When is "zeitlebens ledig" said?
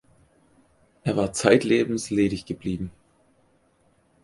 1.31-2.47